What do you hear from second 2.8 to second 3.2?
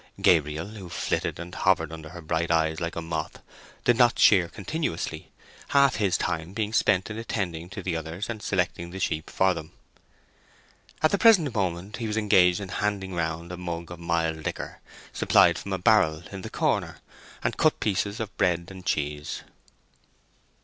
like a